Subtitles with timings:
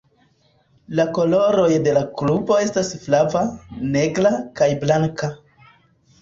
[0.99, 3.45] La koloroj de la klubo estas flava,
[3.97, 5.31] negra, kaj blanka.